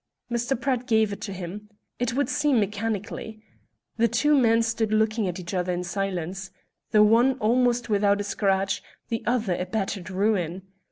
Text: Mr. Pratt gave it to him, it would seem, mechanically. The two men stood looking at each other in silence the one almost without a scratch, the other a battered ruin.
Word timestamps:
Mr. 0.31 0.59
Pratt 0.59 0.87
gave 0.87 1.13
it 1.13 1.21
to 1.21 1.31
him, 1.31 1.69
it 1.99 2.15
would 2.15 2.27
seem, 2.27 2.59
mechanically. 2.59 3.39
The 3.97 4.07
two 4.07 4.35
men 4.35 4.63
stood 4.63 4.91
looking 4.91 5.27
at 5.27 5.39
each 5.39 5.53
other 5.53 5.71
in 5.71 5.83
silence 5.83 6.49
the 6.89 7.03
one 7.03 7.33
almost 7.33 7.87
without 7.87 8.19
a 8.19 8.23
scratch, 8.23 8.81
the 9.09 9.21
other 9.27 9.53
a 9.53 9.67
battered 9.67 10.09
ruin. 10.09 10.63